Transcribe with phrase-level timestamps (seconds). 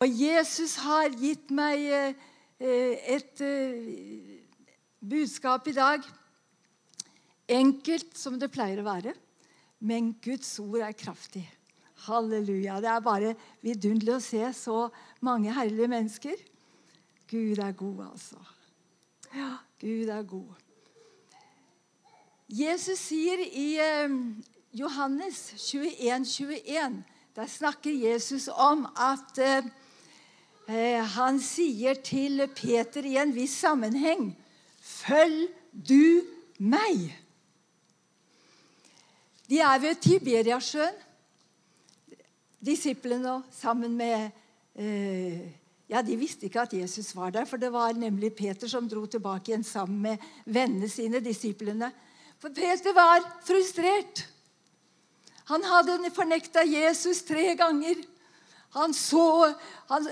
[0.00, 2.14] Og Jesus har gitt meg eh,
[3.12, 4.36] et eh,
[4.96, 6.06] budskap i dag.
[7.50, 9.12] Enkelt som det pleier å være,
[9.84, 11.42] men Guds ord er kraftig.
[12.06, 12.78] Halleluja.
[12.80, 14.78] Det er bare vidunderlig å se så
[15.20, 16.40] mange herlige mennesker.
[17.28, 18.40] Gud er god, altså.
[19.36, 19.50] Ja,
[19.84, 20.64] Gud er god.
[22.48, 24.16] Jesus sier i eh,
[24.80, 26.98] Johannes 21, 21,
[27.36, 29.44] der snakker Jesus om at
[30.70, 34.30] han sier til Peter i en viss sammenheng
[34.80, 36.22] Følg du
[36.60, 37.10] meg.
[39.50, 40.98] De er ved Tiberiasjøen,
[42.60, 44.30] disiplene sammen med
[44.76, 45.48] eh,
[45.90, 49.06] Ja, De visste ikke at Jesus var der, for det var nemlig Peter som dro
[49.10, 51.88] tilbake igjen sammen med vennene sine, disiplene.
[52.38, 54.22] For Peter var frustrert.
[55.50, 58.04] Han hadde fornekta Jesus tre ganger.
[58.74, 59.52] Han så,
[59.88, 60.08] han,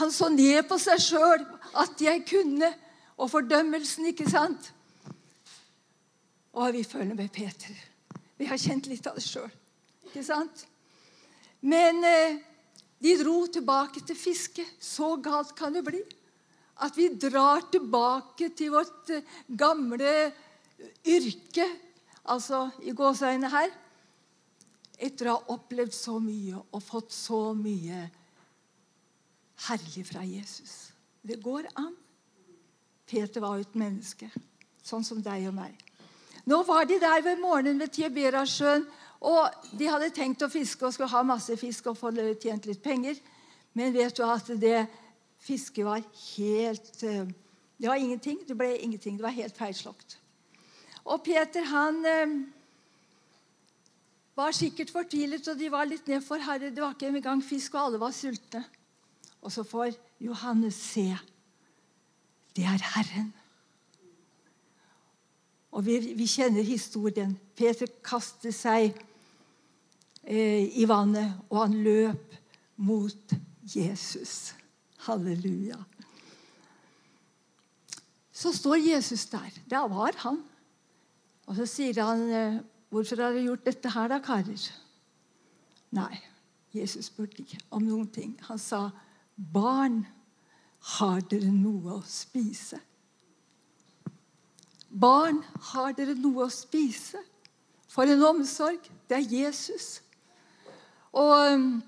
[0.00, 1.44] han så ned på seg sjøl,
[1.80, 2.68] at jeg kunne.
[3.16, 4.72] Og fordømmelsen, ikke sant?
[6.56, 7.72] Og vi føler med Peter.
[8.36, 9.48] Vi har kjent litt av det sjøl.
[10.10, 10.66] Ikke sant?
[11.64, 12.36] Men eh,
[13.00, 14.64] de dro tilbake til fiske.
[14.80, 16.02] Så galt kan det bli.
[16.84, 20.12] At vi drar tilbake til vårt eh, gamle
[21.08, 21.64] yrke,
[22.28, 23.72] altså i gåseøynene her
[24.96, 28.06] etter å ha opplevd så mye og fått så mye
[29.66, 30.92] herlig fra Jesus.
[31.22, 31.94] Det går an.
[33.06, 34.28] Peter var jo et menneske,
[34.82, 35.74] sånn som deg og meg.
[36.46, 38.86] Nå var de der ved morgenen ved Tiberasjøen,
[39.26, 42.82] og de hadde tenkt å fiske og skulle ha masse fisk og få tjent litt
[42.82, 43.18] penger.
[43.74, 44.86] Men vet du at det
[45.42, 46.04] fisket var
[46.36, 47.26] helt eh,
[47.76, 48.38] Det var ingenting.
[48.46, 49.16] Det ble ingenting.
[49.16, 50.16] Det var helt feilslått.
[51.04, 52.36] Og Peter han eh,
[54.36, 56.42] var sikkert fortvilet, og de var litt nedfor.
[56.44, 58.62] Herre, det var ikke engang fisk, og alle var sultne.
[59.40, 61.08] Og så får Johannes se.
[62.56, 63.32] Det er Herren.
[65.76, 67.34] Og vi, vi kjenner historien.
[67.56, 68.96] Peter kastet seg
[70.24, 72.36] eh, i vannet, og han løp
[72.76, 73.36] mot
[73.72, 74.54] Jesus.
[75.06, 75.78] Halleluja.
[78.36, 79.52] Så står Jesus der.
[79.70, 80.42] Der var han.
[81.46, 82.58] Og så sier han eh,
[82.96, 84.72] 'Hvorfor har dere gjort dette her, da, karer?'
[85.92, 86.16] Nei,
[86.72, 88.38] Jesus spurte ikke om noen ting.
[88.48, 88.90] Han sa,
[89.36, 90.06] 'Barn,
[90.96, 92.80] har dere noe å spise?'
[94.88, 95.42] Barn,
[95.74, 97.20] har dere noe å spise?
[97.88, 98.80] For en omsorg.
[99.08, 100.00] Det er Jesus.
[101.12, 101.82] Og um,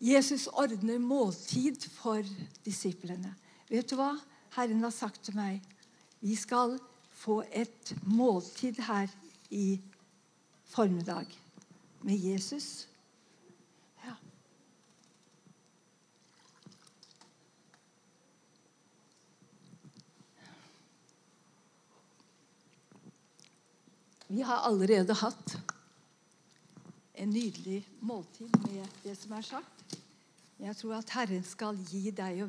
[0.00, 2.26] Jesus ordner måltid for
[2.66, 3.36] disiplene.
[3.70, 4.16] Vet du hva
[4.56, 5.62] Herren har sagt til meg?
[6.18, 6.80] Vi skal
[7.20, 9.10] få et måltid her
[9.50, 9.80] i
[10.64, 11.26] formiddag
[12.00, 12.88] med Jesus.
[14.04, 14.14] Ja.
[24.28, 25.58] Vi har allerede hatt
[27.14, 29.98] en nydelig måltid med det som er sagt.
[30.60, 32.46] Jeg tror at Herren skal gi deg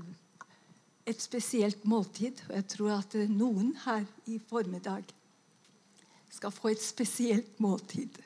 [1.11, 2.41] et spesielt måltid.
[2.49, 5.05] Og jeg tror at noen her i formiddag
[6.31, 8.17] skal få et spesielt måltid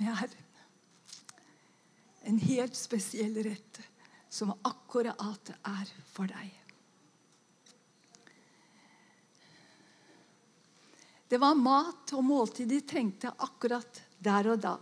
[0.00, 0.42] med Herren.
[2.26, 3.80] En helt spesiell rett
[4.32, 6.50] som akkurat er for deg.
[11.26, 14.76] Det var mat og måltid de trengte akkurat der og da.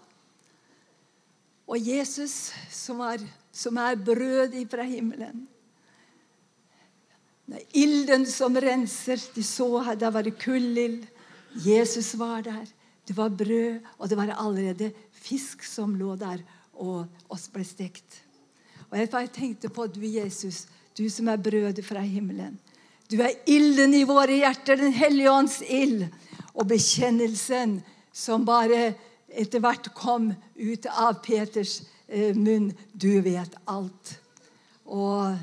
[1.64, 3.22] Og Jesus, som er,
[3.52, 5.46] som er brød fra himmelen
[7.72, 9.20] Ilden som renser.
[9.34, 11.04] De så her, der var det kullild.
[11.64, 12.66] Jesus var der.
[13.04, 16.40] Det var brød, og det var allerede fisk som lå der
[16.80, 18.22] og oss ble stekt.
[18.90, 20.66] Og Jeg tenkte på du, Jesus,
[20.96, 22.58] du som er brødet fra himmelen.
[23.10, 26.06] Du er ilden i våre hjerter, Den hellige ånds ild.
[26.54, 28.94] Og bekjennelsen som bare
[29.28, 32.72] etter hvert kom ut av Peters eh, munn.
[32.92, 34.16] Du vet alt.
[34.86, 35.34] Og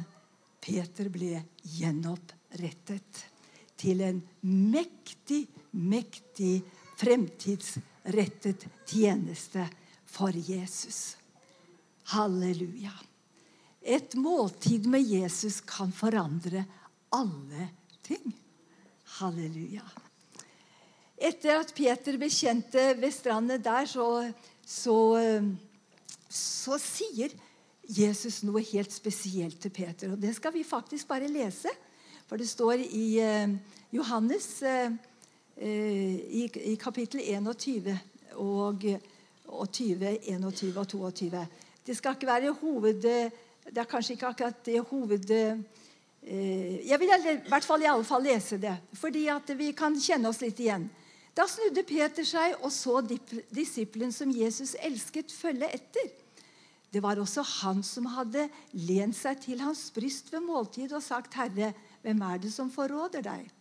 [0.61, 3.25] Peter ble gjenopprettet
[3.81, 6.61] til en mektig mektig,
[6.97, 9.65] fremtidsrettet tjeneste
[10.05, 11.17] for Jesus.
[12.11, 12.93] Halleluja.
[13.81, 16.65] Et måltid med Jesus kan forandre
[17.09, 17.69] alle
[18.05, 18.33] ting.
[19.17, 19.85] Halleluja.
[21.21, 24.31] Etter at Peter bekjente ved stranden der, så,
[24.65, 24.97] så,
[26.29, 27.47] så sier Jesus
[28.47, 30.11] noe helt spesielt til Peter.
[30.11, 31.69] Og Det skal vi faktisk bare lese.
[32.27, 33.49] For det står i eh,
[33.91, 34.91] Johannes eh,
[35.61, 37.97] Eh, i, kapittel 21
[38.33, 38.85] og,
[39.45, 41.41] og 20, 21 og 22.
[41.85, 45.29] Det skal ikke være hoved, Det er kanskje ikke akkurat det hoved...
[46.21, 50.29] Jeg vil i hvert fall i alle fall lese det, fordi at vi kan kjenne
[50.29, 50.83] oss litt igjen.
[51.33, 56.11] Da snudde Peter seg og så disippelen som Jesus elsket, følge etter.
[56.91, 61.33] Det var også han som hadde lent seg til hans bryst ved måltid og sagt,
[61.33, 61.73] 'Herre,
[62.03, 63.51] hvem er det som forråder deg?'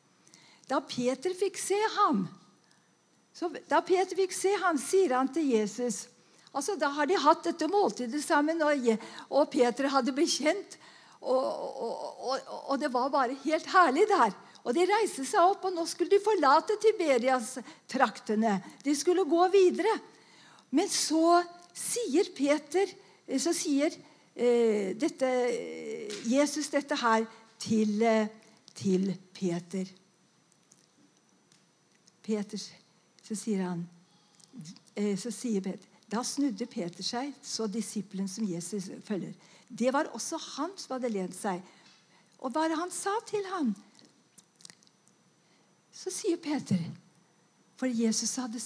[0.68, 2.28] Da Peter fikk se ham,
[3.68, 6.06] da Peter fikk se ham, sier han til Jesus
[6.52, 8.86] altså Da har de hatt dette måltidet sammen, og,
[9.30, 10.78] og Peter hadde blitt kjent.
[11.20, 14.34] Og, og, og det var bare helt herlig der.
[14.64, 18.58] Og De reiste seg opp, og nå skulle de forlate Tiberias-traktene.
[18.84, 19.94] De skulle gå videre.
[20.74, 21.40] Men så
[21.76, 22.90] sier Peter
[23.38, 23.94] Så sier
[24.34, 25.28] eh, dette,
[26.26, 27.26] Jesus dette her
[27.60, 28.26] til, eh,
[28.74, 29.84] til Peter.
[32.22, 32.58] Peter,
[33.22, 33.84] så sier han
[34.94, 39.32] eh, Så sier Peter Da snudde Peter seg, så disippelen som Jesus følger.
[39.68, 41.62] Det var også han som hadde lent seg.
[42.40, 43.70] Og hva han sa til ham?
[45.92, 46.80] Så sier Peter
[47.78, 48.60] For Jesus hadde,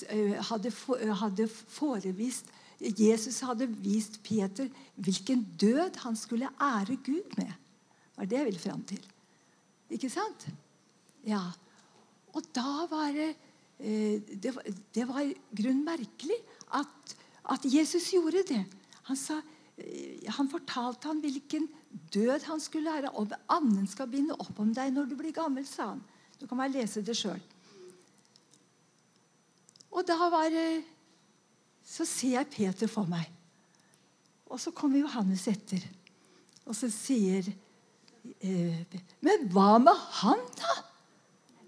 [0.48, 0.72] hadde,
[1.20, 2.48] hadde forevist
[2.80, 7.52] Jesus hadde vist Peter hvilken død han skulle ære Gud med.
[7.52, 9.02] Det var det jeg ville fram til.
[9.94, 10.46] Ikke sant?
[11.26, 11.42] Ja.
[12.34, 13.30] Og da var det
[13.78, 14.62] eh, Det var,
[14.94, 16.38] det var grunn merkelig
[16.74, 17.16] at,
[17.50, 18.64] at Jesus gjorde det.
[19.08, 19.40] Han, sa,
[19.78, 21.68] eh, han fortalte han hvilken
[22.14, 23.14] død han skulle ære.
[23.14, 26.02] Og anden skal binde opp om deg når du blir gammel, sa han.
[26.40, 27.42] Du kan bare lese det sjøl.
[29.94, 30.82] Og da var det
[31.84, 33.28] Så ser jeg Peter for meg.
[34.50, 35.82] Og så kommer Johannes etter.
[36.64, 37.46] Og så sier
[38.40, 40.78] eh, Men hva med han, da?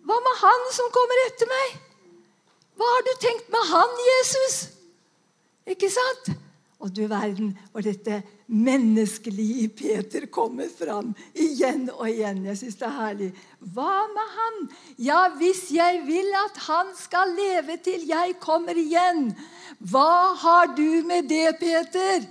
[0.06, 1.76] Hva med han som kommer etter meg?
[2.76, 4.56] Hva har du tenkt med han, Jesus?
[5.66, 6.34] Ikke sant?
[6.76, 8.18] Og du verden hvor dette
[8.52, 12.42] menneskelige i Peter kommer fram igjen og igjen.
[12.50, 13.28] Jeg syns det er herlig.
[13.60, 14.58] Hva med han?
[15.00, 19.30] Ja, hvis jeg vil at han skal leve til jeg kommer igjen.
[19.80, 22.26] Hva har du med det, Peter?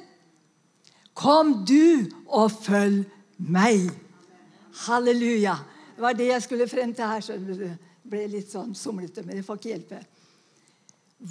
[1.16, 3.06] Kom du og følg
[3.38, 3.90] meg.
[4.86, 5.56] Halleluja.
[5.96, 7.24] Det var det jeg skulle frem til her.
[7.24, 7.70] skjønner du.
[8.06, 10.02] Ble litt sånn somlete, men det får ikke hjelpe.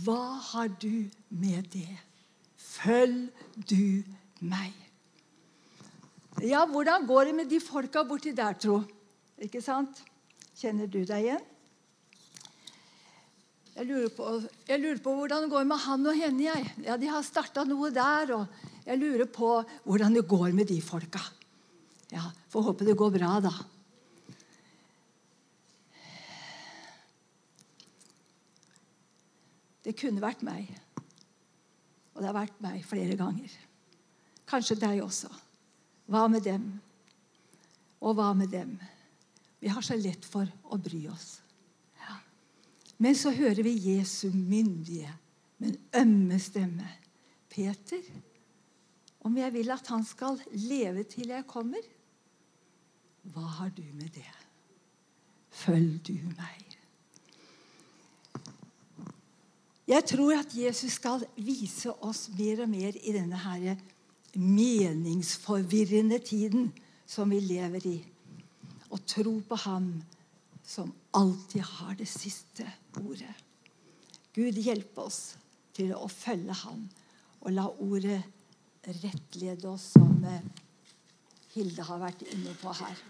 [0.03, 1.93] Hva har du med det?
[2.75, 3.31] Følg
[3.71, 4.03] du
[4.45, 4.73] meg.
[6.43, 8.81] Ja, hvordan går det med de folka borti der, tro?
[9.43, 10.01] Ikke sant?
[10.59, 11.45] Kjenner du deg igjen?
[13.75, 14.27] Jeg lurer, på,
[14.69, 16.45] jeg lurer på hvordan det går med han og henne.
[16.47, 16.75] jeg.
[16.87, 19.51] Ja, De har starta noe der, og jeg lurer på
[19.83, 21.23] hvordan det går med de folka.
[22.15, 23.55] Ja, Får håpe det går bra, da.
[29.85, 30.71] Det kunne vært meg.
[32.15, 33.53] Og det har vært meg flere ganger.
[34.49, 35.31] Kanskje deg også.
[36.11, 36.69] Hva med dem?
[38.05, 38.77] Og hva med dem?
[39.61, 41.39] Vi har så lett for å bry oss.
[42.03, 42.19] Ja.
[43.01, 45.11] Men så hører vi Jesu myndige,
[45.63, 46.91] men ømme stemme.
[47.55, 48.03] Peter,
[49.25, 51.85] om jeg vil at han skal leve til jeg kommer,
[53.33, 54.33] hva har du med det?
[55.55, 56.74] Følg du meg.
[59.89, 63.77] Jeg tror at Jesus skal vise oss mer og mer i denne her
[64.35, 66.71] meningsforvirrende tiden
[67.07, 67.99] som vi lever i.
[68.91, 69.91] Og tro på Ham
[70.65, 72.65] som alltid har det siste
[73.03, 73.35] ordet.
[74.35, 75.37] Gud hjelpe oss
[75.77, 76.87] til å følge Ham
[77.45, 78.23] og la ordet
[79.03, 80.45] rettlede oss, som eh,
[81.55, 83.03] Hilde har vært inne på her.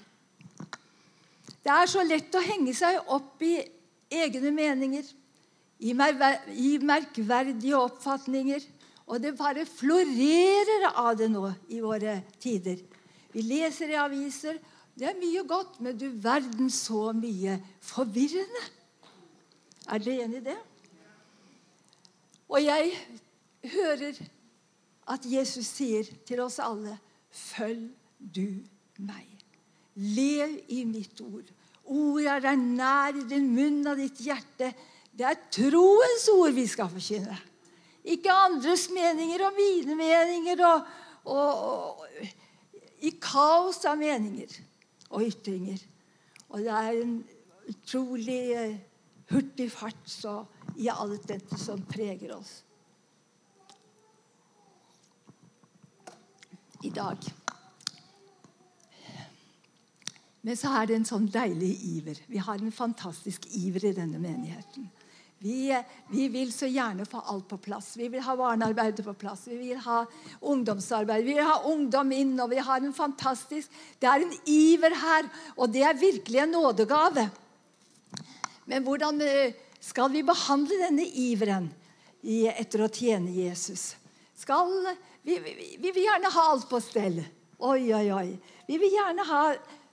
[1.64, 3.54] Det er så lett å henge seg opp i
[4.12, 5.07] egne meninger,
[5.81, 8.62] i merkverdige oppfatninger.
[9.07, 12.78] Og det bare florerer av det nå i våre tider.
[13.35, 14.61] Vi leser i aviser.
[14.95, 18.62] Det er mye godt, men du verden så mye forvirrende.
[19.90, 20.57] Er dere enig i det?
[22.49, 22.95] Og jeg
[23.75, 24.21] hører
[25.11, 26.97] at Jesus sier til oss alle
[27.35, 27.88] Følg
[28.19, 28.62] du
[29.02, 29.26] meg.
[29.99, 31.49] Lev i mitt ord.
[31.85, 34.71] Ordet er deg nær i din munn og ditt hjerte.
[35.14, 37.37] Det er troens ord vi skal forkynne.
[38.04, 40.88] Ikke andres meninger og mine meninger og,
[41.25, 44.59] og, og i kaos av meninger
[45.11, 45.78] og ytringer.
[46.50, 47.14] Og det er en
[47.71, 48.76] utrolig eh,
[49.30, 50.42] hurtig fart så,
[50.76, 52.59] i alt dette som preger oss
[56.85, 57.16] i dag.
[60.44, 62.18] Men så er det en sånn deilig iver.
[62.28, 64.90] Vi har en fantastisk iver i denne menigheten.
[65.45, 67.91] Vi, vi, vil så gjerne få alt på plass.
[68.01, 69.43] Vi vil ha barnearbeidet på plass.
[69.51, 69.99] Vi vil ha
[70.41, 71.27] ungdomsarbeid.
[71.27, 73.69] Vi vil ha ungdom inn, og vi har en fantastisk
[74.01, 77.27] Det er en iver her, og det er virkelig en nådegave.
[78.73, 79.53] Men hvordan eh,
[79.85, 81.69] skal vi behandle denne iveren
[82.25, 83.99] etter å tjene Jesus?
[84.41, 84.73] Skal,
[85.29, 87.21] vi, vi, vi vil gjerne ha alt på stell.
[87.61, 88.31] Oi, oi, oi.
[88.65, 89.43] Vi vil gjerne ha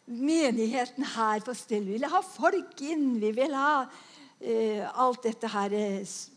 [0.07, 1.83] menigheten her på stell.
[1.91, 3.19] Vi vil ha folk inn.
[3.19, 3.83] Vi vil ha
[4.41, 5.75] eh, alt dette her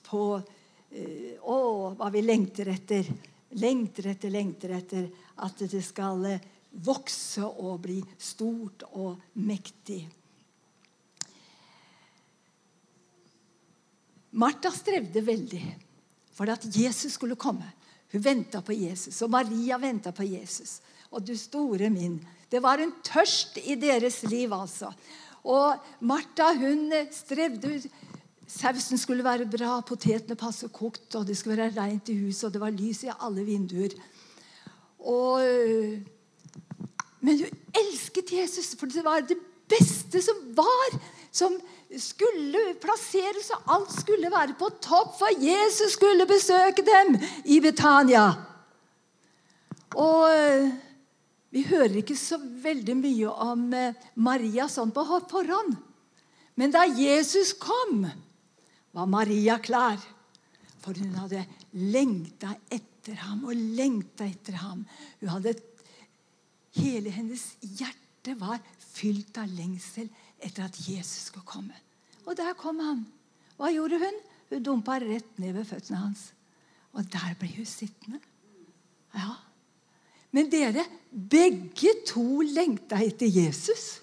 [0.08, 0.24] på
[0.90, 1.58] eh, Å,
[1.98, 3.08] hva vi lengter etter.
[3.60, 5.08] Lengter etter, lengter etter
[5.44, 6.50] at det skal eh,
[6.84, 10.02] vokse og bli stort og mektig.
[14.34, 15.62] Martha strevde veldig
[16.34, 17.68] for at Jesus skulle komme.
[18.10, 20.80] Hun venta på Jesus, og Maria venta på Jesus.
[21.14, 22.18] Og du store min,
[22.50, 24.90] det var en tørst i deres liv, altså.
[25.44, 27.82] Og Martha hun strevde.
[28.48, 32.54] Sausen skulle være bra, potetene passe kokt, og det skulle være rent i huset, og
[32.54, 33.96] det var lys i alle vinduer.
[35.00, 35.40] Og,
[37.20, 40.98] men hun elsket Jesus, for det var det beste som var.
[41.34, 41.56] Som
[41.98, 48.28] skulle plasseres, og alt skulle være på topp, for Jesus skulle besøke dem i Betania.
[49.94, 50.30] Og
[51.54, 55.76] vi hører ikke så veldig mye om eh, Maria sånn på forhånd.
[56.58, 58.02] Men da Jesus kom,
[58.94, 60.00] var Maria klar.
[60.82, 61.44] For hun hadde
[61.78, 64.82] lengta etter ham og lengta etter ham.
[65.22, 65.54] Hun hadde,
[66.74, 70.10] hele hennes hjerte var fylt av lengsel
[70.42, 71.78] etter at Jesus skulle komme.
[72.26, 73.06] Og der kom han.
[73.58, 74.22] Hva gjorde hun?
[74.50, 76.32] Hun dumpa rett ned ved føttene hans.
[76.98, 78.18] Og der ble hun sittende.
[79.14, 79.36] Ja,
[80.34, 84.00] men dere, begge to lengta etter Jesus.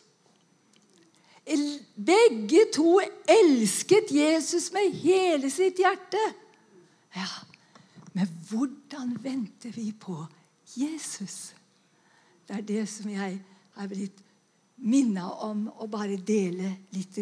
[1.95, 6.21] Begge to elsket Jesus med hele sitt hjerte.
[7.15, 7.27] Ja,
[8.13, 10.25] Men hvordan venter vi på
[10.75, 11.53] Jesus?
[12.47, 13.37] Det er det som jeg
[13.75, 14.17] er blitt
[14.83, 17.19] minna om å bare dele litt.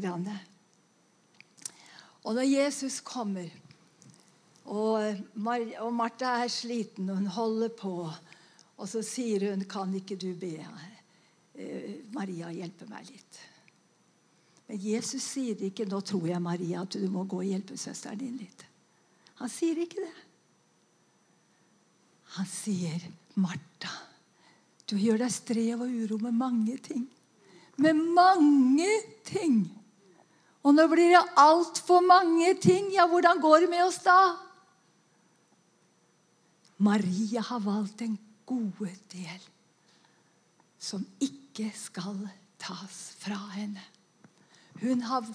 [2.23, 3.49] Og når Jesus kommer,
[4.65, 5.21] og
[5.93, 7.93] Martha er sliten, og hun holder på
[8.79, 10.55] og så sier hun, 'Kan ikke du be
[11.55, 13.39] eh, Maria hjelpe meg litt?'
[14.67, 18.19] Men Jesus sier ikke, 'Nå tror jeg, Maria, at du må gå og hjelpe søsteren
[18.19, 18.65] din litt'.
[19.35, 20.15] Han sier ikke det.
[22.37, 23.03] Han sier,
[23.35, 23.91] 'Martha,
[24.89, 27.09] du gjør deg strev og uro med mange ting.'
[27.79, 28.89] Med mange
[29.23, 29.79] ting.
[30.63, 32.91] Og nå blir det altfor mange ting.
[32.91, 34.35] Ja, hvordan går det med oss da?
[36.77, 38.17] Maria har valgt en
[38.49, 39.47] gode del
[40.79, 42.23] som ikke skal
[42.59, 43.83] tas fra henne.
[44.79, 45.27] Hun har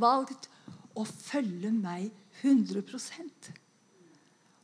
[0.00, 0.48] valgt
[0.96, 2.08] å følge meg
[2.42, 3.50] 100%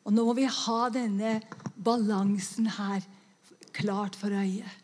[0.03, 1.37] Og nå må vi ha denne
[1.77, 3.05] balansen her
[3.77, 4.81] klart for øyet.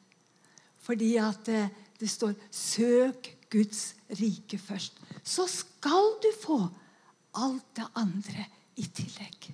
[0.78, 1.64] Fordi at det,
[2.00, 4.94] det står 'søk Guds rike først'.
[5.25, 6.60] Så skal du få
[7.34, 8.46] alt det andre
[8.76, 9.50] i tillegg.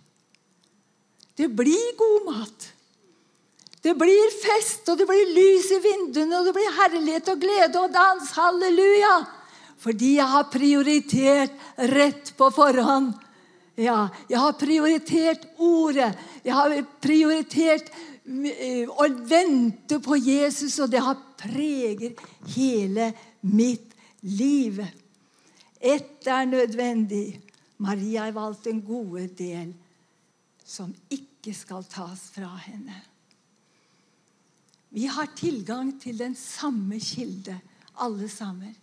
[1.36, 2.68] Det blir god mat.
[3.84, 7.82] Det blir fest, og det blir lys i vinduene, og det blir herlighet og glede
[7.82, 8.30] og dans.
[8.38, 9.18] Halleluja!
[9.84, 11.58] Fordi jeg har prioritert
[11.92, 13.12] rett på forhånd.
[13.76, 16.14] Ja, jeg har prioritert ordet.
[16.46, 16.74] Jeg har
[17.04, 17.90] prioritert
[18.24, 22.14] eh, å vente på Jesus, og det har preger
[22.56, 24.80] hele mitt liv.
[25.80, 27.40] Ett er nødvendig.
[27.76, 29.74] Maria har valgt en gode del
[30.64, 33.13] som ikke skal tas fra henne.
[34.94, 37.56] Vi har tilgang til den samme kilde,
[37.98, 38.76] alle sammen.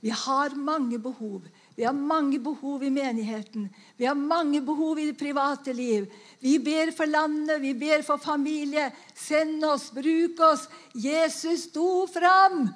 [0.00, 1.42] Vi har mange behov.
[1.76, 3.68] Vi har mange behov i menigheten.
[3.96, 6.06] Vi har mange behov i det private liv.
[6.40, 8.88] Vi ber for landet, vi ber for familie.
[9.14, 10.68] Send oss, bruk oss.
[10.94, 12.68] Jesus sto fram.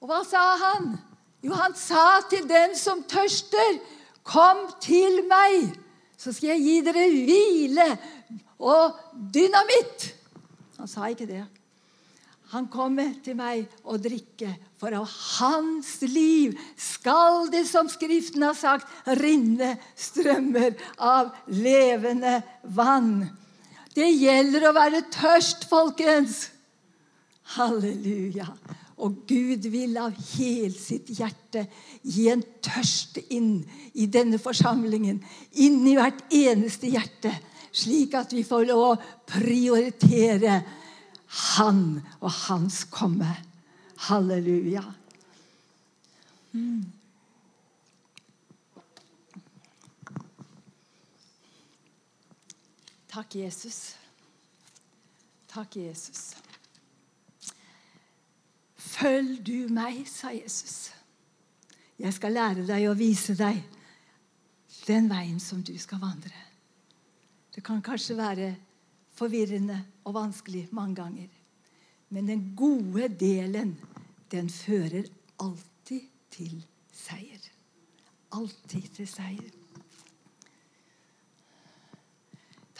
[0.00, 0.92] Og hva sa han?
[1.40, 3.80] Jo, han sa til den som tørster,
[4.22, 5.72] 'Kom til meg,
[6.16, 7.86] så skal jeg gi dere hvile
[8.60, 9.00] og
[9.32, 10.12] dynamitt.
[10.78, 11.42] Han sa ikke det.
[12.50, 18.56] Han kommer til meg og drikker, for av hans liv skal det, som Skriften har
[18.58, 18.88] sagt,
[19.20, 22.40] rinne strømmer av levende
[22.74, 23.28] vann.
[23.94, 26.48] Det gjelder å være tørst, folkens.
[27.54, 28.48] Halleluja.
[29.00, 31.64] Og Gud vil av helt sitt hjerte
[32.02, 33.60] gi en tørst inn
[33.94, 35.22] i denne forsamlingen,
[35.54, 37.32] inn i hvert eneste hjerte
[37.72, 39.00] slik at vi får lov å
[39.30, 40.60] prioritere
[41.54, 43.30] Han og Hans komme.
[44.08, 44.82] Halleluja.
[46.52, 46.82] Mm.
[53.10, 53.96] Takk, Jesus.
[55.50, 56.34] Takk, Jesus.
[58.78, 60.90] Følg du meg, sa Jesus.
[62.00, 63.58] Jeg skal lære deg å vise deg
[64.86, 66.49] den veien som du skal vandre.
[67.60, 68.46] Det kan kanskje være
[69.12, 69.74] forvirrende
[70.08, 71.26] og vanskelig mange ganger.
[72.08, 73.74] Men den gode delen,
[74.32, 75.10] den fører
[75.44, 76.54] alltid til
[76.88, 77.50] seier.
[78.32, 79.52] Alltid til seier.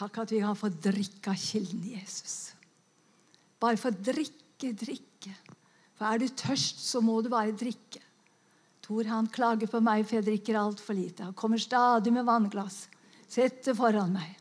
[0.01, 2.55] Takk at vi kan få drikke av kilden Jesus.
[3.61, 5.37] Bare få drikke, drikke.
[5.93, 8.01] For er du tørst, så må du bare drikke.
[8.81, 11.29] Tor han klager på meg, for jeg drikker altfor lite.
[11.29, 12.87] Han kommer stadig med vannglass.
[13.29, 14.40] det foran meg.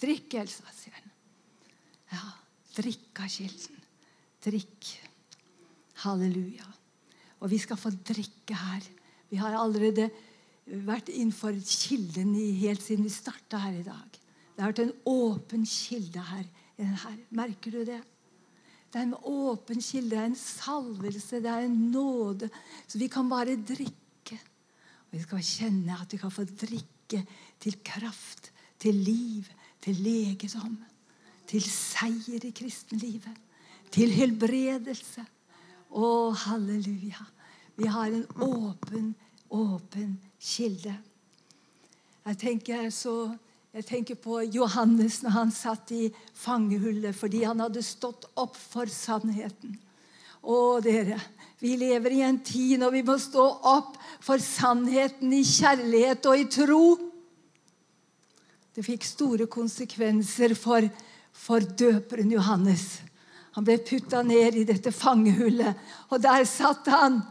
[0.00, 1.12] Drikk, Elsa, sier han.
[2.12, 2.22] Ja,
[2.76, 3.82] drikk av kilden.
[4.44, 4.90] Drikk.
[6.04, 6.66] Halleluja.
[7.40, 8.84] Og vi skal få drikke her.
[9.30, 10.10] Vi har allerede
[10.66, 14.20] vært innenfor kilden helt siden vi starta her i dag.
[14.56, 16.44] Det har vært en åpen kilde her.
[16.76, 17.18] her.
[17.30, 18.00] Merker du det?
[18.92, 22.48] Det er en åpen kilde, det er en salvelse, det er en nåde.
[22.88, 24.38] Så vi kan bare drikke.
[25.06, 27.22] Og vi skal kjenne at vi kan få drikke
[27.60, 28.50] til kraft,
[28.80, 29.46] til liv,
[29.86, 30.76] til legedom.
[31.46, 33.42] Til seier i kristenlivet.
[33.94, 35.22] Til helbredelse.
[35.94, 36.06] Å,
[36.42, 37.22] halleluja.
[37.78, 39.12] Vi har en åpen,
[39.54, 40.96] åpen kilde.
[42.26, 43.30] Jeg tenker så
[43.76, 48.88] jeg tenker på Johannes når han satt i fangehullet fordi han hadde stått opp for
[48.88, 49.74] sannheten.
[50.40, 51.18] Å, dere,
[51.60, 56.40] vi lever i en tid når vi må stå opp for sannheten i kjærlighet og
[56.40, 56.80] i tro.
[58.76, 60.84] Det fikk store konsekvenser for,
[61.32, 62.98] for døperen Johannes.
[63.56, 65.78] Han ble putta ned i dette fangehullet,
[66.12, 67.22] og der satt han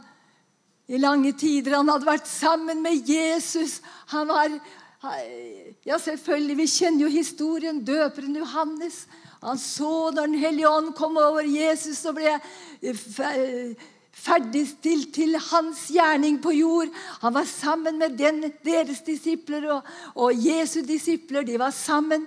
[0.90, 1.76] i lange tider.
[1.78, 3.78] Han hadde vært sammen med Jesus.
[4.10, 4.58] Han var
[5.86, 6.58] ja, selvfølgelig.
[6.58, 7.78] Vi kjenner jo historien.
[7.86, 9.04] Døperen Johannes.
[9.44, 13.86] Han så når Den hellige ånd kom over Jesus og ble eh,
[14.16, 16.92] ferdigstilt til hans gjerning på jord.
[17.22, 21.46] Han var sammen med den, deres disipler og, og Jesu disipler.
[21.46, 22.26] De var sammen.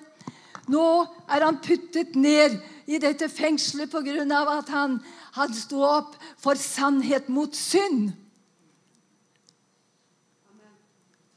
[0.70, 0.86] Nå
[1.32, 2.60] er han puttet ned
[2.90, 4.14] i dette fengselet pga.
[4.58, 5.00] at han,
[5.34, 8.12] han sto opp for sannhet mot synd.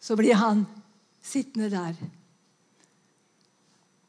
[0.02, 0.66] Så blir han
[1.22, 1.96] sittende der.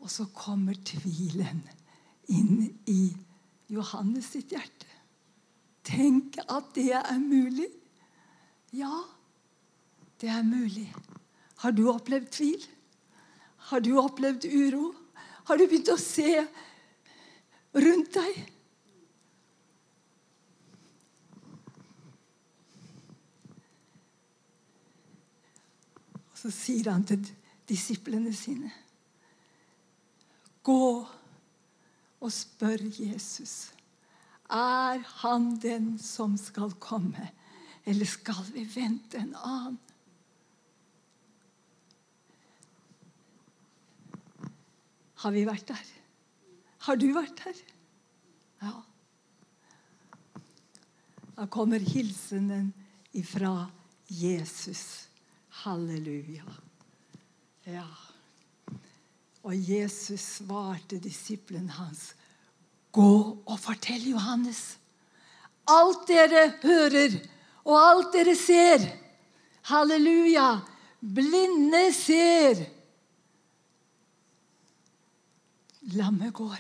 [0.04, 1.62] Og så kommer tvilen
[2.28, 3.14] inn i
[3.72, 4.83] Johannes sitt hjerte.
[5.84, 7.68] Tenk at det er mulig.
[8.74, 9.04] Ja,
[10.22, 10.88] det er mulig.
[11.64, 12.64] Har du opplevd tvil?
[13.70, 14.94] Har du opplevd uro?
[15.48, 16.40] Har du begynt å se
[17.76, 18.44] rundt deg?
[26.44, 27.24] så sier han til
[27.70, 28.72] disiplene sine
[30.64, 30.80] Gå
[32.24, 33.73] og spør Jesus.
[34.54, 37.32] Er han den som skal komme,
[37.90, 39.80] eller skal vi vente en annen?
[45.24, 45.92] Har vi vært der?
[46.84, 47.60] Har du vært der?
[48.60, 48.74] Ja.
[51.34, 52.74] Da kommer hilsenen
[53.16, 53.70] ifra
[54.12, 55.08] Jesus.
[55.64, 56.46] Halleluja.
[57.64, 57.88] Ja.
[59.44, 62.14] Og Jesus svarte disippelen hans,
[62.94, 63.12] 'Gå
[63.46, 64.78] og fortell Johannes.'
[65.68, 67.16] Alt dere hører,
[67.64, 68.84] og alt dere ser.
[69.64, 70.60] Halleluja.
[71.00, 72.60] Blinde ser.
[75.96, 76.60] Lammet går.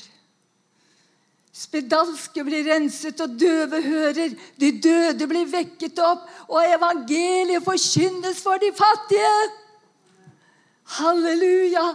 [1.53, 4.33] Spedalske blir renset, og døve hører.
[4.59, 9.35] De døde blir vekket opp, og evangeliet forkynnes for de fattige.
[10.97, 11.85] Halleluja!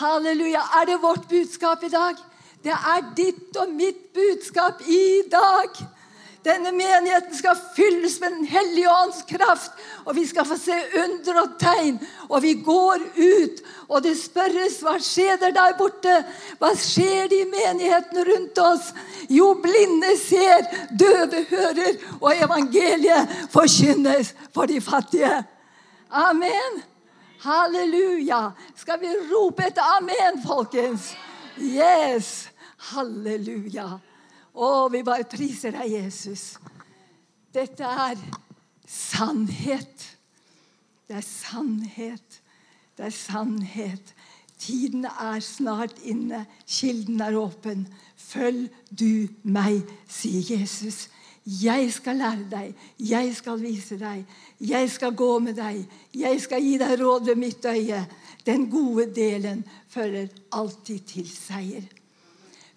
[0.00, 0.62] Halleluja.
[0.80, 2.29] Er det vårt budskap i dag?
[2.64, 5.80] Det er ditt og mitt budskap i dag.
[6.44, 9.72] Denne menigheten skal fylles med Den hellige ånds kraft,
[10.04, 11.98] og vi skal få se under og tegn.
[12.28, 16.14] Og vi går ut, og det spørres hva skjer der borte?
[16.58, 18.92] Hva skjer i menigheten rundt oss?
[19.28, 20.64] Jo, blinde ser,
[20.96, 25.42] døve hører, og evangeliet forkynnes for de fattige.
[26.10, 26.82] Amen.
[27.44, 28.50] Halleluja.
[28.76, 31.12] Skal vi rope etter amen, folkens?
[31.60, 32.49] Yes.
[32.90, 33.88] Halleluja.
[34.54, 36.54] Å, vi bare priser deg, Jesus.
[37.54, 38.18] Dette er
[38.88, 40.06] sannhet.
[41.06, 42.40] Det er sannhet.
[42.96, 44.14] Det er sannhet.
[44.60, 46.44] Tiden er snart inne.
[46.68, 47.86] Kilden er åpen.
[48.16, 51.08] Følg du meg, sier Jesus.
[51.50, 54.26] Jeg skal lære deg, jeg skal vise deg,
[54.60, 55.80] jeg skal gå med deg,
[56.12, 58.02] jeg skal gi deg råd ved mitt øye.
[58.44, 61.88] Den gode delen fører alltid til seier.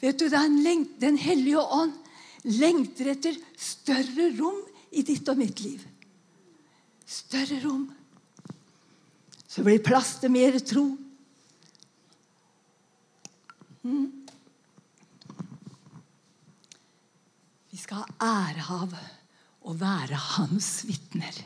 [0.04, 1.94] Vet du, Den hellige ånd
[2.44, 4.60] lengter etter større rom
[4.92, 5.80] i ditt og mitt liv.
[7.08, 7.86] Større rom.
[9.48, 10.84] Så blir plass til mer tro.
[13.84, 14.26] Mm.
[17.72, 18.96] Vi skal ha ære av
[19.63, 21.38] å være hans vitner.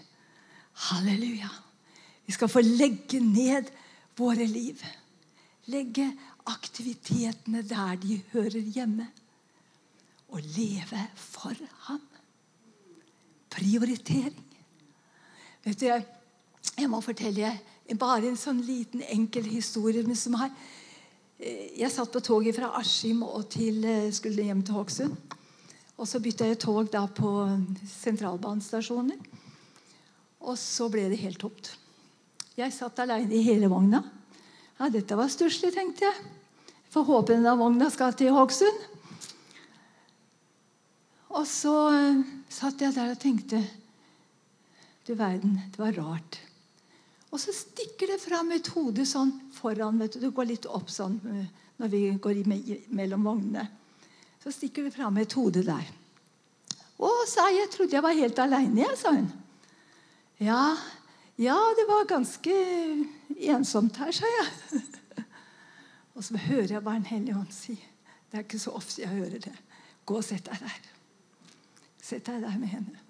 [0.88, 1.50] Halleluja.
[2.26, 3.70] Vi skal få legge ned
[4.18, 4.82] våre liv.
[5.70, 6.10] Legge
[6.48, 9.08] aktivitetene der de hører hjemme.
[10.28, 11.56] Og leve for
[11.88, 12.02] ham.
[13.50, 14.44] Prioritering.
[15.64, 15.92] Vet du,
[16.78, 17.54] Jeg må fortelle
[17.96, 20.16] bare en sånn liten, enkel historie.
[20.16, 20.52] som har
[21.40, 25.16] eh, jeg satt på toget fra Askim og til, eh, skulle hjem til Hokksund.
[25.98, 27.32] Og så bytta jeg tog da på
[28.04, 29.18] sentralbanestasjoner.
[30.42, 31.72] Og så ble det helt tomt.
[32.58, 34.04] Jeg satt aleine i hele vogna.
[34.78, 36.37] Ja, Dette var stusslig, tenkte jeg.
[36.94, 38.86] Håpe denne vogna skal til Hokksund.
[41.38, 43.62] Og så uh, satt jeg der og tenkte
[45.06, 46.40] Du verden, det var rart.
[47.30, 50.00] Og så stikker det fram et hode sånn foran.
[50.00, 51.46] vet du, Det går litt opp sånn uh,
[51.78, 52.42] når vi går
[52.90, 53.68] mellom vognene.
[54.44, 55.86] Så stikker det fram et hode der.
[56.98, 57.68] Å, sa jeg.
[57.68, 59.28] Jeg trodde jeg var helt aleine, sa hun.
[60.42, 60.78] Ja,
[61.38, 62.54] ja, det var ganske
[63.54, 64.82] ensomt her, sa jeg.
[66.18, 69.14] Og så hører jeg bare Den hellige ånd si Det er ikke så ofte jeg
[69.14, 69.54] hører det.
[70.08, 70.90] Gå og sett deg der.
[72.02, 73.04] Sett deg der med henne.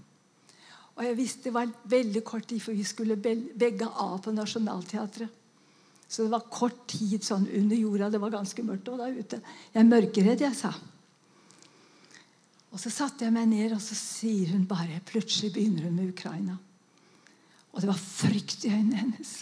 [0.98, 5.30] Og jeg visste Det var veldig kort tid, for vi skulle begge av på Nationaltheatret.
[6.08, 8.10] Så det var kort tid sånn under jorda.
[8.10, 9.42] Det var ganske mørkt da ute.
[9.74, 10.72] Jeg er mørkeredd, jeg sa.
[12.72, 16.14] Og Så satte jeg meg ned, og så sier hun bare Plutselig begynner hun med
[16.14, 16.58] Ukraina.
[17.74, 19.34] Og det var frykt i øynene hennes.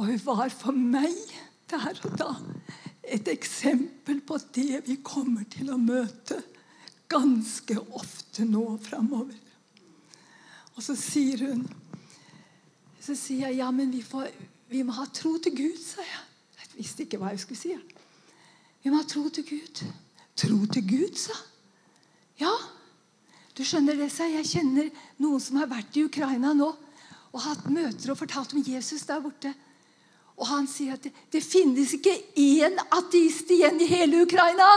[0.00, 1.12] Og hun var for meg
[1.68, 2.30] der og da
[3.04, 6.38] et eksempel på det vi kommer til å møte
[7.10, 9.36] ganske ofte nå framover.
[10.72, 11.66] Og så sier hun
[13.00, 14.28] Så sier jeg ja, men vi, får,
[14.68, 16.24] vi må ha tro til Gud, sa jeg.
[16.60, 17.72] Jeg visste ikke hva jeg skulle si.
[18.84, 19.80] Vi må ha tro til Gud.
[20.36, 21.36] Tro til Gud, sa
[22.40, 22.52] Ja.
[23.56, 24.46] Du skjønner det, sa jeg.
[24.46, 26.68] kjenner noen som har vært i Ukraina nå
[27.30, 29.54] og hatt møter og fortalt om Jesus der borte.
[30.40, 34.68] Og han sier at det, det finnes ikke én ateist igjen i hele Ukraina.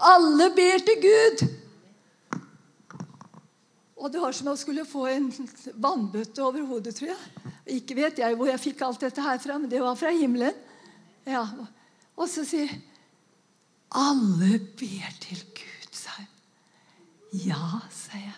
[0.00, 1.42] Alle ber til Gud.
[4.00, 5.28] Og det var som å skulle få en
[5.76, 7.50] vannbøtte over hodet, tror jeg.
[7.76, 10.56] Ikke vet jeg hvor jeg fikk alt dette her fra, men det var fra himmelen.
[11.28, 11.44] Ja.
[12.16, 12.72] Og så sier
[13.90, 16.30] Alle ber til Gud, sa jeg.
[17.50, 18.36] Ja, sa jeg.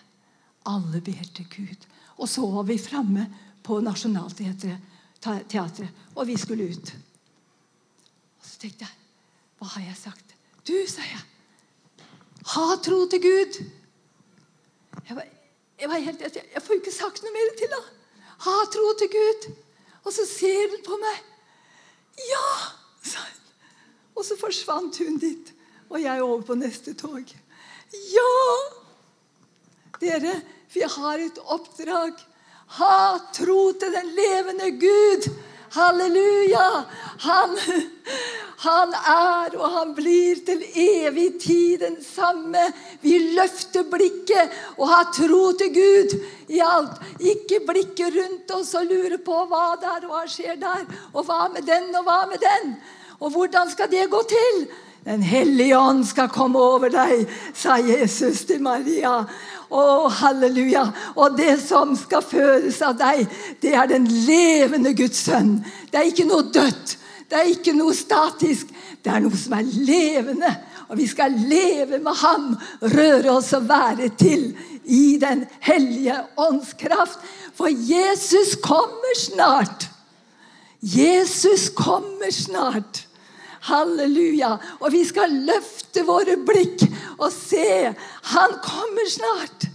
[0.67, 1.87] Alle ber til Gud.
[2.19, 3.29] Og så var vi framme
[3.63, 4.92] på Nationaltheatret
[5.23, 6.93] teatret, og vi skulle ut.
[8.39, 8.99] Og Så tenkte jeg
[9.59, 10.35] Hva har jeg sagt?
[10.67, 11.23] Du, sa jeg.
[12.53, 13.59] Ha tro til Gud.
[15.07, 15.27] Jeg, var,
[15.79, 17.83] jeg, var helt, jeg, jeg får ikke sagt noe mer til henne.
[18.43, 19.47] Ha tro til Gud.
[20.03, 21.21] Og så ser hun på meg.
[22.27, 22.47] Ja,
[23.07, 23.39] sa hun.
[24.19, 25.53] Og så forsvant hun dit.
[25.89, 27.33] Og jeg over på neste tog.
[27.93, 28.35] Ja!
[30.01, 30.35] Dere,
[30.73, 32.19] vi har et oppdrag.
[32.73, 35.27] Ha tro til den levende Gud.
[35.73, 36.67] Halleluja!
[37.23, 37.53] Han,
[38.65, 42.61] han, er og han blir til evig tid den samme.
[43.01, 46.15] Vi løfter blikket og har tro til Gud
[46.49, 46.97] i alt.
[47.21, 50.85] Ikke blikket rundt oss og lure på hva der og hva skjer der.
[51.13, 52.75] Og hva med den og hva med den?
[53.21, 54.65] Og hvordan skal det gå til?
[55.03, 59.17] Den hellige ånd skal komme over deg, sa Jesus til Maria.
[59.73, 59.83] Å,
[60.21, 60.85] halleluja.
[61.17, 63.25] Og det som skal føres av deg,
[63.59, 65.57] det er den levende Guds sønn.
[65.91, 66.95] Det er ikke noe dødt.
[67.27, 68.71] Det er ikke noe statisk.
[69.03, 70.51] Det er noe som er levende.
[70.87, 72.51] Og vi skal leve med ham,
[72.93, 74.51] røre oss og være til
[74.83, 77.19] i Den hellige ånds kraft.
[77.57, 79.89] For Jesus kommer snart.
[80.79, 83.07] Jesus kommer snart.
[83.69, 84.55] Halleluja.
[84.81, 86.85] Og vi skal løfte våre blikk
[87.17, 87.93] og se.
[88.33, 89.69] Han kommer snart.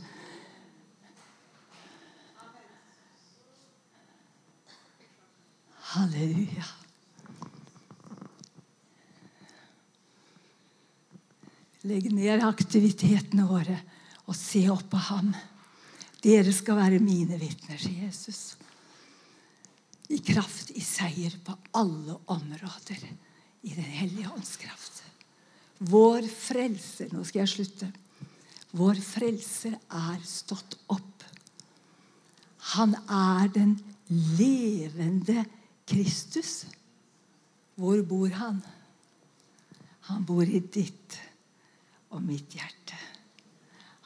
[5.94, 6.66] Halleluja.
[11.88, 13.78] Legg ned aktivitetene våre
[14.28, 15.30] og se opp på ham.
[16.20, 18.58] Dere skal være mine vitner, sier Jesus.
[20.12, 23.06] I kraft, i seier på alle områder
[23.62, 25.02] i Den hellige ånds kraft.
[25.78, 27.90] Vår frelser Nå skal jeg slutte.
[28.78, 31.24] Vår frelser er stått opp.
[32.74, 33.78] Han er den
[34.38, 35.44] levende
[35.88, 36.66] Kristus.
[37.78, 38.60] Hvor bor han?
[40.10, 41.16] Han bor i ditt
[42.12, 42.98] og mitt hjerte.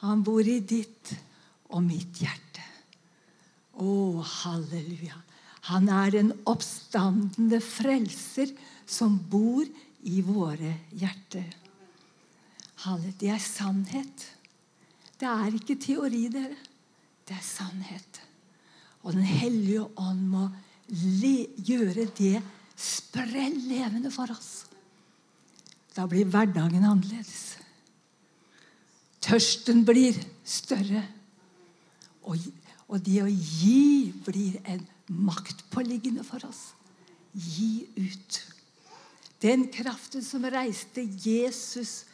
[0.02, 1.12] Han bor i ditt
[1.72, 2.62] og mitt hjerte.
[3.82, 5.16] Å, halleluja.
[5.70, 8.50] Han er den oppstandende frelser
[8.86, 9.66] som bor
[10.02, 11.48] i våre hjerter.
[13.18, 14.26] Det er sannhet.
[15.18, 16.58] Det er ikke teori, dere.
[17.22, 18.20] Det er sannhet.
[19.02, 20.48] Og Den hellige ånd må
[20.88, 22.42] gjøre det
[22.76, 24.64] sprell levende for oss.
[25.94, 27.58] Da blir hverdagen annerledes.
[29.22, 31.04] Tørsten blir større.
[32.26, 32.38] Og,
[32.88, 36.72] og det å gi blir en maktpåliggende for oss.
[37.32, 38.40] Gi ut.
[39.42, 42.04] Den kraften som reiste Jesus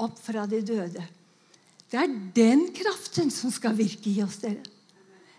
[0.00, 1.04] opp fra de døde.
[1.90, 4.62] Det er den kraften som skal virke i oss, dere.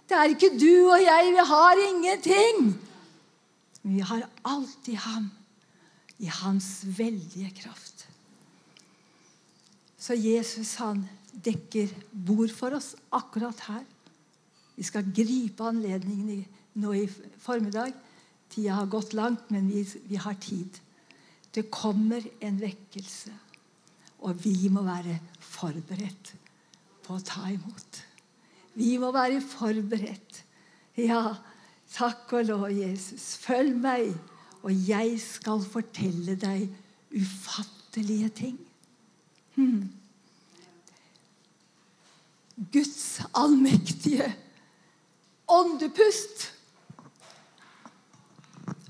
[0.05, 1.31] Det er ikke du og jeg.
[1.31, 2.65] Vi har ingenting.
[3.81, 5.29] Men vi har alt i ham.
[6.19, 8.05] I hans veldige kraft.
[10.01, 13.85] Så Jesus han dekker bord for oss akkurat her.
[14.75, 16.43] Vi skal gripe anledningen
[16.81, 17.05] nå i
[17.41, 17.93] formiddag.
[18.51, 20.81] Tida har gått langt, men vi, vi har tid.
[21.51, 23.33] Det kommer en vekkelse,
[24.23, 26.33] og vi må være forberedt
[27.03, 28.01] på å ta imot.
[28.79, 30.43] Vi må være forberedt.
[30.99, 31.35] Ja,
[31.91, 33.33] takk og lov, Jesus.
[33.41, 34.13] Følg meg,
[34.61, 36.69] og jeg skal fortelle deg
[37.11, 38.59] ufattelige ting.
[39.57, 39.89] Hmm.
[42.71, 44.29] Guds allmektige
[45.51, 46.50] åndepust.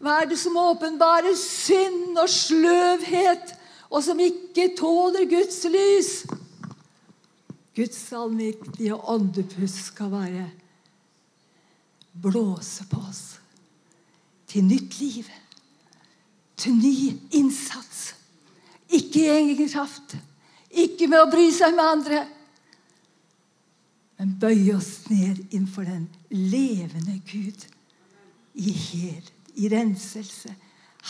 [0.01, 3.53] Hva er det som åpenbarer synd og sløvhet,
[3.91, 6.11] og som ikke tåler Guds lys?
[7.77, 10.47] Guds allmektige åndepust skal være
[12.11, 13.23] blåse på oss
[14.51, 15.27] til nytt liv,
[16.59, 18.11] til ny innsats.
[18.91, 20.17] Ikke i egen kraft,
[20.67, 22.23] ikke med å bry seg med andre,
[24.19, 27.63] men bøye oss ned innenfor den levende Gud
[28.59, 29.23] i hel,
[29.55, 30.53] i renselse.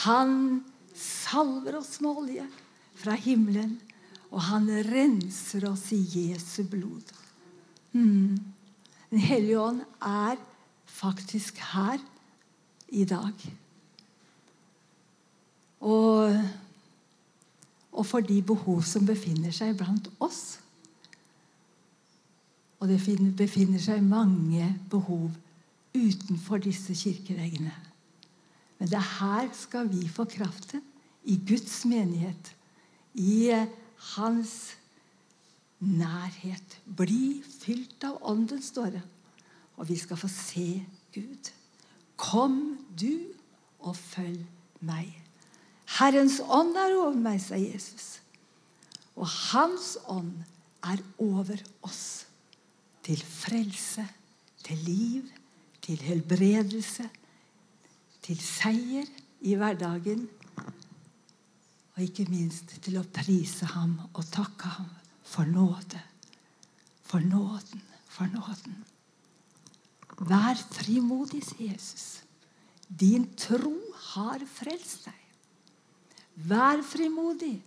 [0.07, 0.63] Han
[0.95, 2.45] salver oss med olje
[3.01, 3.79] fra himmelen
[4.31, 5.99] og han renser oss i
[6.29, 7.11] Jesu blod.
[7.91, 8.39] Mm.
[9.11, 10.39] Den hellige ånd er
[10.87, 11.99] faktisk her
[12.87, 13.35] i dag.
[15.81, 16.37] Og,
[17.91, 20.61] og for de behov som befinner seg blant oss.
[22.79, 23.01] Og det
[23.37, 25.27] befinner seg mange behov
[25.91, 27.73] utenfor disse kirkeveggene.
[28.81, 30.81] Men det er her skal vi få kraften.
[31.29, 32.47] I Guds menighet.
[33.13, 33.53] I
[34.15, 34.55] hans
[35.77, 36.79] nærhet.
[36.97, 39.03] Bli fylt av Ånden, står det.
[39.77, 40.81] Og vi skal få se
[41.13, 41.51] Gud.
[42.17, 42.57] Kom
[42.97, 43.29] du
[43.85, 44.41] og følg
[44.81, 45.13] meg.
[45.99, 48.17] Herrens ånd er over meg, sa Jesus.
[49.13, 50.33] Og hans ånd
[50.89, 52.25] er over oss.
[53.05, 54.09] Til frelse,
[54.65, 55.29] til liv,
[55.85, 57.11] til helbredelse,
[58.31, 59.07] til seier
[59.43, 60.23] i hverdagen
[61.91, 64.87] og ikke minst til å prise ham og takke ham
[65.27, 65.99] for nåde.
[67.03, 68.77] For nåden, for nåden.
[70.29, 72.21] Vær frimodig, sier Jesus.
[72.87, 73.73] Din tro
[74.13, 75.19] har frelst deg.
[76.47, 77.57] Vær frimodig.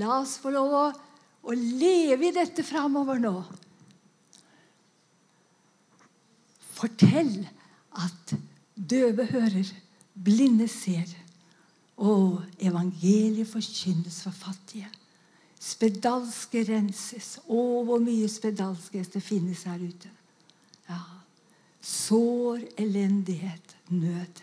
[0.00, 0.84] La oss få lov å,
[1.46, 3.36] å leve i dette framover nå.
[6.74, 7.38] Fortell
[8.02, 8.34] at
[8.90, 9.72] døve hører,
[10.24, 11.10] blinde ser
[11.96, 14.88] og evangeliet forkynnes for fattige.
[15.60, 17.36] Spedalske renses.
[17.48, 20.10] Å, hvor mye spedalskhet det finnes her ute.
[20.90, 21.00] Ja.
[21.80, 24.42] Sår, elendighet, nød.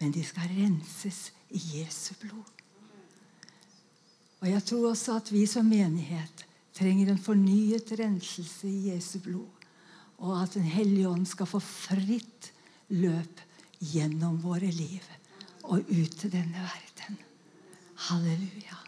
[0.00, 2.50] Men de skal renses i Jesu blod.
[4.40, 6.44] Og Jeg tror også at vi som menighet
[6.76, 9.48] trenger en fornyet renselse i Jesu blod.
[10.18, 12.53] Og at Den hellige ånd skal få fritt
[12.94, 13.42] løp
[13.92, 15.04] gjennom våre liv
[15.64, 17.20] og ut til denne verden.
[18.08, 18.83] Halleluja.